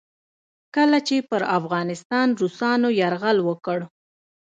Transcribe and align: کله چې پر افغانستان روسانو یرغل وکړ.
کله 0.75 0.97
چې 1.07 1.15
پر 1.29 1.41
افغانستان 1.57 2.27
روسانو 2.41 2.89
یرغل 3.01 3.37
وکړ. 3.47 3.79